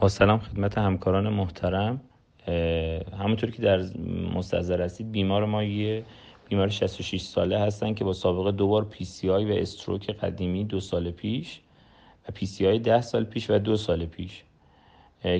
با 0.00 0.08
سلام 0.08 0.38
خدمت 0.38 0.78
همکاران 0.78 1.28
محترم. 1.28 2.00
همونطور 3.18 3.50
که 3.50 3.62
در 3.62 3.84
مستحضر 4.34 4.82
هستید 4.82 5.12
بیمار 5.12 5.44
ما 5.44 5.64
یه 5.64 6.04
بیمار 6.48 6.68
66 6.68 7.20
ساله 7.20 7.58
هستن 7.58 7.94
که 7.94 8.04
با 8.04 8.12
سابقه 8.12 8.52
دوبار 8.52 8.84
PCI 8.84 9.52
و 9.52 9.54
stroke 9.54 10.10
قدیمی 10.10 10.64
دو 10.64 10.80
سال 10.80 11.10
پیش 11.10 11.60
و 12.28 12.32
PCI 12.32 12.78
ده 12.78 13.00
سال 13.00 13.24
پیش 13.24 13.50
و 13.50 13.58
دو 13.58 13.76
سال 13.76 14.06
پیش 14.06 14.42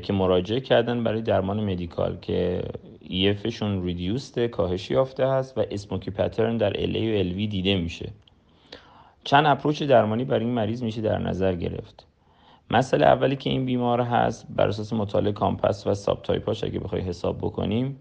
که 0.02 0.12
مراجعه 0.12 0.60
کردن 0.60 1.04
برای 1.04 1.22
درمان 1.22 1.64
medical 1.64 2.18
که 2.20 2.62
EF 3.00 3.28
شون 3.28 3.84
reduced 3.84 4.40
ه 4.40 4.48
کاهشی 4.48 4.94
یافته 4.94 5.26
هست 5.26 5.58
و 5.58 5.64
smoky 5.70 6.10
pattern 6.10 6.56
در 6.56 6.82
LA 6.82 6.96
و 6.96 7.18
LV 7.18 7.46
دیده 7.46 7.76
میشه. 7.76 8.08
چند 9.24 9.46
approach 9.46 9.82
درمانی 9.82 10.24
برای 10.24 10.44
این 10.44 10.54
مریض 10.54 10.82
میشه 10.82 11.00
در 11.00 11.18
نظر 11.18 11.54
گرفت. 11.54 12.07
مسئله 12.70 13.06
اولی 13.06 13.36
که 13.36 13.50
این 13.50 13.64
بیمار 13.64 14.00
هست 14.00 14.46
بر 14.56 14.68
اساس 14.68 14.92
مطالعه 14.92 15.32
COMPASS 15.32 15.86
و 15.86 15.94
subtype 15.94 16.22
اش 16.22 16.64
اگه 16.64 16.78
بخوای 16.78 17.02
حساب 17.02 17.38
بکنیم 17.38 17.96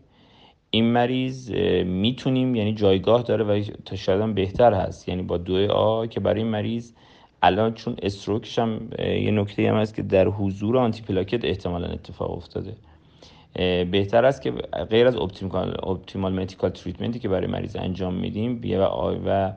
این 0.70 0.85
مریض 0.85 1.52
می‌تونیم 1.85 2.55
یعنی 2.55 2.73
جایگاه 2.73 3.22
داره 3.22 3.44
و 3.44 3.63
تا 3.85 3.95
شاید 3.95 4.35
بهتر 4.35 4.73
هست. 4.73 5.09
یعنی 5.09 5.22
با 5.22 5.38
DOAC 5.38 6.20
برای 6.20 6.41
این 6.41 6.52
مریض 6.52 6.91
الان 7.41 7.73
چون 7.73 7.95
stroke 8.02 8.45
ش 8.45 8.59
هم 8.59 8.89
یه 8.99 9.31
نکته 9.31 9.70
هم 9.70 9.75
هست 9.75 9.95
که 9.95 10.02
در 10.02 10.27
حضور 10.27 10.77
آنتی 10.77 11.02
پلاکت 11.02 11.45
احتمالا 11.45 11.88
اتفاق 11.88 12.31
افتاده. 12.31 12.73
بهتر 13.91 14.25
است 14.25 14.41
که 14.41 14.52
غیر 14.89 15.08
از 15.08 15.16
optimal, 15.16 15.77
optimal 15.84 16.34
medical 16.34 16.70
treatment 16.70 17.15
ی 17.15 17.20
که 17.20 17.30
برای 17.30 17.47
مریض 17.47 17.75
انجام 17.75 18.13
میدیم 18.13 18.61
و, 18.63 18.84
و 19.25 19.52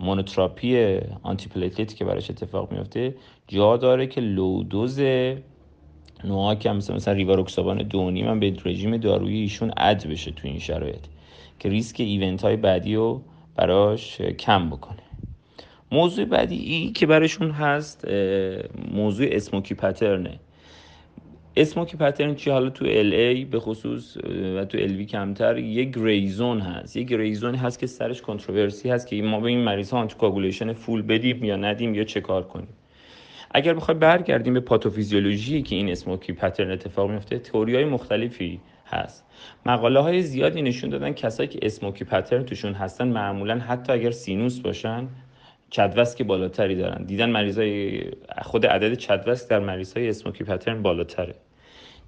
monotherapy 0.00 0.98
antiplatelet 1.22 1.48
ی 1.48 1.96
که 1.96 2.04
براش 2.04 2.30
اتفاق 2.30 2.72
میفته 2.72 3.14
جا 3.48 3.76
داره 3.76 4.06
که 4.06 4.20
low 4.20 4.54
dose 4.54 5.00
NOAC 6.24 6.54
که 6.54 6.70
مثلا 6.70 6.96
مثلا 6.96 7.14
ریواروکسابان 7.14 7.78
دو 7.78 8.22
و 8.22 8.26
نیم 8.26 8.40
به 8.40 8.56
رژیم 8.64 8.96
دارویی 8.96 9.40
ایشون 9.40 9.72
add 9.76 10.06
بشه 10.06 10.30
تو 10.30 10.48
این 10.48 10.58
شرایط 10.58 11.04
که 11.58 11.68
ریسک 11.68 12.00
event 12.00 12.42
های 12.42 12.56
بعدی 12.56 12.94
رو 12.94 13.22
براش 13.56 14.20
کم 14.20 14.70
بکنه. 14.70 15.02
موضوع 15.92 16.24
بعدی 16.24 16.56
ای 16.56 16.90
که 16.90 17.06
براشون 17.06 17.50
هست 17.50 18.08
موضوع 18.92 19.26
smoky 19.30 19.74
pattern 19.74 20.40
ه. 21.56 21.67
smoky 21.67 21.96
pattern 21.96 22.34
چی؟ 22.34 22.50
حالا 22.50 22.70
تو 22.70 22.84
LA 22.84 23.44
به 23.44 23.60
خصوص 23.60 24.16
و 24.56 24.64
تو 24.64 24.78
LV 24.78 25.04
کمتر 25.04 25.58
یه 25.58 25.84
gray 25.84 26.22
zone 26.22 26.60
هست. 26.60 26.96
یه 26.96 27.02
gray 27.02 27.28
zone 27.28 27.54
هست 27.54 27.78
که 27.78 27.86
سرش 27.86 28.22
controversy 28.22 28.90
هست 28.90 29.06
که 29.06 29.22
ما 29.22 29.40
به 29.40 29.48
این 29.48 29.58
مریض 29.58 29.90
ها 29.90 29.98
anticoagulation 29.98 30.72
full 30.72 31.02
بدیم 31.02 31.44
یا 31.44 31.56
ندیم 31.56 31.94
یا 31.94 32.04
چه 32.04 32.20
کار 32.20 32.42
کنیم. 32.42 32.68
اگر 33.50 33.74
بخوای 33.74 33.98
برگردیم 33.98 34.54
به 34.54 34.60
پاتوفیزیولوژی 34.60 35.62
که 35.62 35.76
این 35.76 35.88
smoky 35.88 36.32
pattern 36.32 36.70
اتفاق 36.70 37.10
میفته 37.10 37.38
تئوری 37.38 37.74
های 37.74 37.84
مختلفی 37.84 38.60
هست. 38.86 39.24
مقاله 39.66 40.00
های 40.00 40.22
زیادی 40.22 40.62
نشون 40.62 40.90
دادن 40.90 41.12
کسایی 41.12 41.48
که 41.48 41.58
smoky 41.62 42.04
pattern 42.04 42.44
توشون 42.44 42.72
هستن 42.72 43.08
معمولا 43.08 43.58
حتی 43.58 43.92
اگر 43.92 44.10
sinus 44.10 44.60
باشن 44.60 45.08
CHA2DS2-VASc 45.74 46.22
بالاتری 46.22 46.74
دارن. 46.74 47.04
دیدن 47.04 47.30
مریضای 47.30 48.02
خود 48.42 48.66
عدد 48.66 48.94
CHA2DS2-VASc 48.94 49.48
در 49.48 49.58
مریضای 49.58 50.08
smoky 50.08 50.44
pattern 50.44 50.82
بالاتره. 50.82 51.34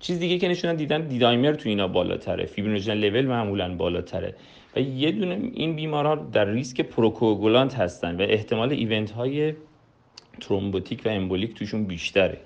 چیز 0.01 0.19
دیگه 0.19 0.39
که 0.39 0.49
نشونن 0.49 0.77
دیدن 0.77 1.01
D-dimer 1.01 1.53
تو 1.53 1.69
اینا 1.69 1.89
بالاتره. 1.89 2.47
fibrinogen 2.47 2.95
level 2.95 3.27
معمولا 3.27 3.75
بالاتره. 3.75 4.35
و 4.77 4.81
یه 4.81 5.13
دونه 5.13 5.51
این 5.53 5.77
بیمارها 5.77 6.15
در 6.15 6.45
ریسک 6.45 6.81
procoagulant 6.81 7.75
هستن 7.75 8.17
و 8.17 8.23
احتمال 8.29 8.73
event 8.73 9.11
های 9.11 9.55
thrombotic 10.41 11.03
و 11.05 11.09
embolic 11.09 11.55
توشون 11.55 11.85
بیشتره. 11.85 12.39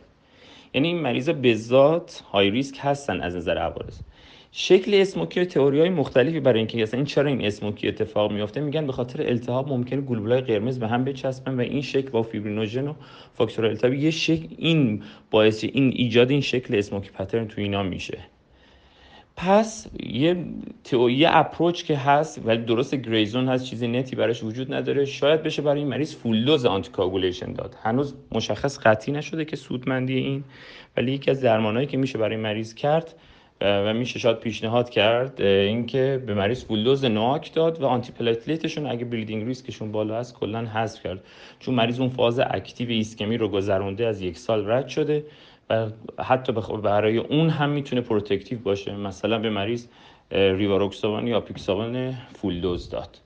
یعنی 0.74 0.88
این 0.88 1.00
مریضا 1.00 1.32
به 1.32 1.54
ذات 1.54 2.22
high 2.32 2.50
risk 2.50 2.78
هستن 2.80 3.20
از 3.20 3.36
نظر 3.36 3.58
عوارض. 3.58 3.98
شکل 4.52 4.94
smoky 4.94 5.40
و 5.40 5.44
تئوری 5.44 5.88
مختلفی 5.88 6.40
برای 6.40 6.58
اینکه 6.58 6.82
اصلا 6.82 6.98
این 6.98 7.06
چرا 7.06 7.28
این 7.28 7.44
smoky 7.44 7.88
اتفاق 7.88 8.32
میافته؟ 8.32 8.60
میگن 8.60 8.86
به 8.86 8.92
خاطر 8.92 9.22
التهاب 9.22 9.68
ممکنه 9.68 10.00
گلبولای 10.00 10.40
قرمز 10.40 10.78
به 10.78 10.88
هم 10.88 11.04
بچسبن 11.04 11.54
و 11.54 11.60
این 11.60 11.82
شکل 11.82 12.10
با 12.10 12.22
فیبرینوژن 12.22 12.88
و 12.88 12.94
فاکتور 13.34 13.66
التهاب 13.66 13.94
یه 13.94 14.10
شکل 14.10 14.46
این 14.58 15.02
باعث 15.30 15.64
این 15.64 15.92
ایجاد 15.96 16.30
این 16.30 16.40
شکل 16.40 16.74
smoky 16.74 17.10
pattern 17.10 17.48
تو 17.48 17.60
اینا 17.60 17.82
میشه. 17.82 18.18
پس 19.36 19.86
یه 20.02 20.44
تئوری 20.84 21.24
approach 21.26 21.84
که 21.84 21.96
هست 21.96 22.40
ولی 22.44 22.64
درست 22.64 22.94
gray 22.94 23.21
zone 23.21 23.48
هست 23.48 23.64
چیزی 23.64 23.88
نتی 23.88 24.16
براش 24.16 24.44
وجود 24.44 24.74
نداره. 24.74 25.04
شاید 25.04 25.42
بشه 25.42 25.62
برای 25.62 25.78
این 25.78 25.88
مریض 25.88 26.14
full 26.14 26.44
dose 26.44 26.66
anticoagulation 26.66 27.52
داد. 27.52 27.76
هنوز 27.82 28.14
مشخص 28.32 28.78
قطعی 28.78 29.14
نشده 29.14 29.44
که 29.44 29.56
سودمندی 29.56 30.14
این 30.14 30.44
ولی 30.96 31.12
یکی 31.12 31.30
از 31.30 31.40
درمانهایی 31.40 31.86
که 31.86 31.96
میشه 31.96 32.18
برای 32.18 32.36
مریض 32.36 32.74
کرد 32.74 33.14
و 33.62 33.94
میشه 33.94 34.18
شاید 34.18 34.36
پیشنهاد 34.36 34.90
کرد 34.90 35.42
اینکه 35.42 36.22
به 36.26 36.34
مریض 36.34 36.64
full 36.64 36.84
dose 36.84 37.04
NOAC 37.04 37.54
داد 37.54 37.82
و 37.82 37.86
antiplatelet 37.86 38.12
شون 38.12 38.86
اگه 38.86 39.04
bleeding 39.04 39.46
risk 39.46 39.69
شون 39.69 39.92
بالا 39.92 40.18
هست 40.18 40.34
کلا 40.34 40.66
حذف 40.66 41.02
کرد. 41.02 41.24
چون 41.58 41.74
مریض 41.74 42.00
اون 42.00 42.08
فاز 42.08 42.38
active 42.38 42.88
ایسکمی 42.90 43.36
رو 43.36 43.48
گذرونده 43.48 44.06
از 44.06 44.22
یک 44.22 44.38
سال 44.38 44.70
رد 44.70 44.88
شده 44.88 45.24
و 45.70 45.86
حتی 46.18 46.52
برای 46.82 47.16
اون 47.16 47.50
هم 47.50 47.70
می‌تونه 47.70 48.02
protective 48.02 48.58
باشه. 48.58 48.96
مثلا 48.96 49.38
به 49.38 49.50
مریض 49.50 49.86
ریواروکسابان 50.30 51.26
یا 51.26 51.40
آپیکسابان 51.40 52.14
full 52.34 52.62
dose 52.62 52.90
داد. 52.90 53.18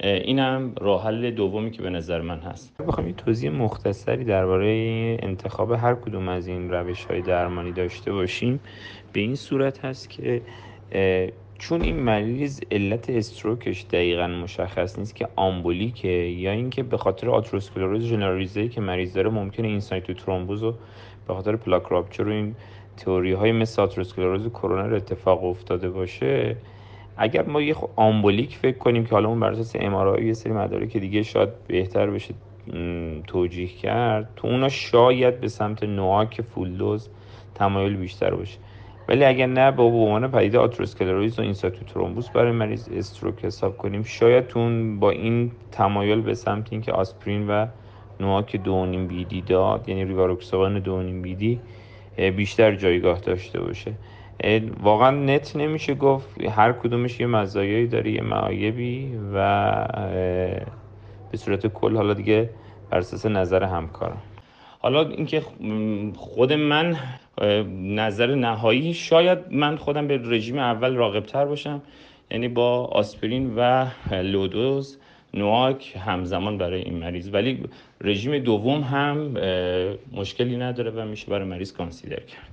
این 0.00 0.38
هم 0.38 0.72
راه 0.80 1.04
حل 1.04 1.30
دومی 1.30 1.70
که 1.70 1.82
به 1.82 1.90
نظر 1.90 2.20
من 2.20 2.38
هست. 2.38 2.82
بخوام 2.82 3.06
یه 3.06 3.12
توضیح 3.12 3.50
مختصری 3.50 4.24
درباره 4.24 4.66
انتخاب 5.22 5.72
هر 5.72 5.94
کدوم 5.94 6.28
از 6.28 6.46
این 6.46 6.70
روش 6.70 7.04
های 7.04 7.22
درمانی 7.22 7.72
داشته 7.72 8.12
باشیم. 8.12 8.60
به 9.12 9.20
این 9.20 9.34
صورت 9.34 9.84
هست 9.84 10.10
که 10.10 10.42
چون 11.58 11.82
این 11.82 11.96
مریض 11.96 12.60
علت 12.70 13.10
استروکش 13.10 13.84
دقیقا 13.84 14.26
مشخص 14.26 14.98
نیست 14.98 15.14
که 15.14 15.28
آمبولیکه 15.36 16.08
یا 16.08 16.50
اینکه 16.50 16.82
به 16.82 16.96
خاطر 16.96 17.30
آتروسکلروز 17.30 18.04
ژنرالیزه 18.04 18.68
که 18.68 18.80
مریض 18.80 19.14
داره 19.14 19.30
ممکنه 19.30 19.68
این 19.68 19.80
سایتو 19.80 20.14
ترومبوز 20.14 20.62
و 20.62 20.74
به 21.28 21.34
خاطر 21.34 21.56
پلاک 21.56 21.82
راپچر 21.88 22.28
و 22.28 22.32
این 22.32 22.54
تئوری 22.96 23.32
های 23.32 23.52
مثل 23.52 23.82
آتروسکلروز 23.82 24.48
کرونا 24.48 24.96
اتفاق 24.96 25.44
افتاده 25.44 25.90
باشه 25.90 26.56
اگر 27.16 27.42
ما 27.42 27.62
یه 27.62 27.76
آمبولیک 27.96 28.56
فکر 28.56 28.78
کنیم 28.78 29.04
که 29.04 29.10
حالا 29.10 29.28
اون 29.28 29.40
بر 29.40 29.50
اساس 29.50 29.76
ام 29.80 30.24
یه 30.24 30.32
سری 30.32 30.86
که 30.86 31.00
دیگه 31.00 31.22
شاید 31.22 31.48
بهتر 31.66 32.10
بشه 32.10 32.34
توجیه 33.26 33.66
کرد 33.66 34.28
تو 34.36 34.48
اونا 34.48 34.68
شاید 34.68 35.40
به 35.40 35.48
سمت 35.48 35.82
نواک 35.82 36.42
فولدوز 36.42 37.08
تمایل 37.54 37.96
بیشتر 37.96 38.34
باشه. 38.34 38.58
ولی 39.08 39.24
اگر 39.24 39.46
نه 39.46 39.70
با 39.70 39.84
عنوان 39.84 40.30
پدیده 40.30 40.58
آتروسکلروز 40.58 41.38
و 41.38 41.42
اینساتو 41.42 41.84
ترومبوس 41.84 42.28
برای 42.28 42.52
مریض 42.52 42.88
استروک 42.88 43.44
حساب 43.44 43.76
کنیم 43.76 44.02
شاید 44.02 44.46
تون 44.46 45.00
با 45.00 45.10
این 45.10 45.52
تمایل 45.72 46.20
به 46.20 46.34
سمت 46.34 46.72
اینکه 46.72 46.92
آسپرین 46.92 47.48
و 47.48 47.66
نواک 48.20 48.56
دونیم 48.56 49.06
بیدی 49.06 49.40
داد 49.40 49.88
یعنی 49.88 50.04
ریواروکسابان 50.04 50.78
دونیم 50.78 51.22
بیدی 51.22 51.60
بیشتر 52.36 52.74
جایگاه 52.74 53.20
داشته 53.20 53.60
باشه. 53.60 53.92
واقعا 54.82 55.10
نت 55.10 55.56
نمیشه 55.56 55.94
گفت. 55.94 56.40
هر 56.42 56.72
کدومش 56.72 57.20
یه 57.20 57.26
مزایایی 57.26 57.86
داره 57.86 58.10
یه 58.10 58.22
معایبی 58.22 59.10
و 59.34 59.38
به 61.30 61.36
صورت 61.36 61.66
کل 61.66 61.96
حالا 61.96 62.14
دیگه 62.14 62.50
بر 62.90 62.98
اساس 62.98 63.26
نظر 63.26 63.62
همکارم. 63.62 64.22
حالا 64.78 65.08
اینکه 65.08 65.42
خود 66.16 66.52
من 66.52 66.96
نظر 67.82 68.34
نهایی 68.34 68.94
شاید 68.94 69.38
من 69.50 69.76
خودم 69.76 70.06
به 70.06 70.20
رژیم 70.24 70.58
اول 70.58 70.94
راقبتر 70.94 71.44
باشم. 71.44 71.82
یعنی 72.30 72.48
با 72.48 72.84
آسپرین 72.84 73.54
و 73.56 73.86
لودوز 74.12 74.98
نواک 75.34 75.96
همزمان 76.06 76.58
برای 76.58 76.82
این 76.82 76.98
مریض. 76.98 77.30
ولی 77.32 77.64
رژیم 78.00 78.38
دوم 78.38 78.80
هم 78.80 79.36
مشکلی 80.12 80.56
نداره 80.56 80.90
و 80.90 81.04
میشه 81.04 81.30
برای 81.30 81.48
مریض 81.48 81.72
کانسیدر 81.72 82.20
کرد. 82.20 82.52